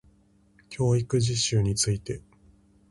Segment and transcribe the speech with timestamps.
[0.69, 2.23] 教育実習について